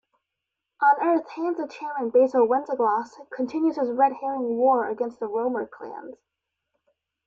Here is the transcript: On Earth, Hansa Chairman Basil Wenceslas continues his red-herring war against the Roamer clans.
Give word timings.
On 0.81 0.95
Earth, 0.99 1.29
Hansa 1.35 1.67
Chairman 1.67 2.09
Basil 2.09 2.47
Wenceslas 2.47 3.19
continues 3.31 3.75
his 3.75 3.91
red-herring 3.91 4.57
war 4.57 4.89
against 4.89 5.19
the 5.19 5.27
Roamer 5.27 5.67
clans. 5.67 6.17